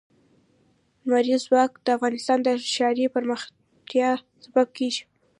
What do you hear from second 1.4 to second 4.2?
ځواک د افغانستان د ښاري پراختیا